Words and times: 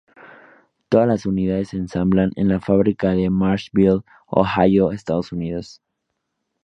Todas 0.89 1.07
las 1.07 1.27
unidades 1.27 1.69
se 1.69 1.77
ensamblan 1.77 2.31
en 2.35 2.47
la 2.47 2.59
fábrica 2.59 3.11
de 3.11 3.29
Marysville, 3.29 4.01
Ohio, 4.25 4.91
Estados 4.91 5.31
Unidos. 5.31 5.79